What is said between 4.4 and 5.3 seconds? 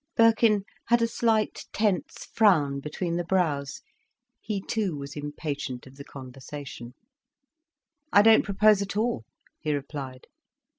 He too was